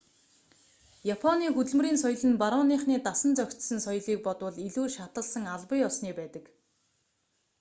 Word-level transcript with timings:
японы 1.15 1.47
хөдөлмөрийн 1.55 1.97
соёл 2.03 2.23
нь 2.29 2.39
барууныхны 2.41 2.95
дасан 3.07 3.31
зохицсон 3.37 3.79
соёлыг 3.85 4.19
бодвол 4.25 4.55
илүү 4.67 4.87
шаталсан 4.97 5.43
албан 5.55 5.79
ёсны 5.87 6.09
байдаг 6.19 6.45